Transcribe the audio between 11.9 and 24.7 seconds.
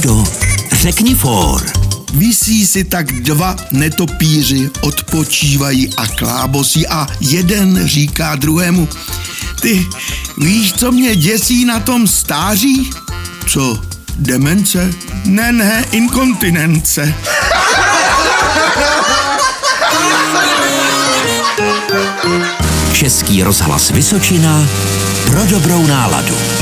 stáří? Co, demence? Ne, ne, inkontinence. Český rozhlas Vysočina